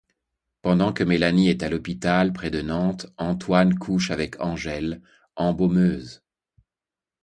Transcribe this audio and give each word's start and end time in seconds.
Pendant 0.63 0.93
que 0.93 1.03
Mélanie 1.03 1.49
est 1.49 1.61
à 1.61 1.69
l'hôpital 1.69 2.33
près 2.33 2.49
de 2.49 2.63
Nantes, 2.63 3.05
Antoine 3.19 3.75
couche 3.77 4.09
avec 4.09 4.41
Angèle, 4.41 4.99
embaumeuse. 5.35 6.23